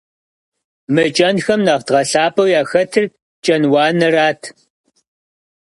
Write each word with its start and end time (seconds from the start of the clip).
Мы 0.93 1.05
кӀэнхэм 1.15 1.61
нэхъ 1.65 1.83
дгъэлъапӀэу 1.87 2.51
яхэтыр 2.61 3.05
«кӀэнуанэрат». 3.43 4.41